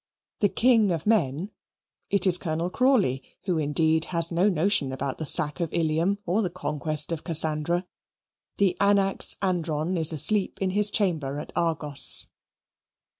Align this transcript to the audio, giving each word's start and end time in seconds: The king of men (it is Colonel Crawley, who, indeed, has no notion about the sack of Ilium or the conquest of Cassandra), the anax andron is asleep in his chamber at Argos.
The 0.39 0.49
king 0.49 0.91
of 0.91 1.05
men 1.05 1.51
(it 2.09 2.25
is 2.25 2.39
Colonel 2.39 2.71
Crawley, 2.71 3.21
who, 3.43 3.59
indeed, 3.59 4.05
has 4.05 4.31
no 4.31 4.49
notion 4.49 4.91
about 4.91 5.19
the 5.19 5.27
sack 5.27 5.59
of 5.59 5.71
Ilium 5.71 6.17
or 6.25 6.41
the 6.41 6.49
conquest 6.49 7.11
of 7.11 7.23
Cassandra), 7.23 7.85
the 8.57 8.75
anax 8.79 9.37
andron 9.43 9.97
is 9.97 10.11
asleep 10.11 10.59
in 10.59 10.71
his 10.71 10.89
chamber 10.89 11.37
at 11.39 11.53
Argos. 11.55 12.29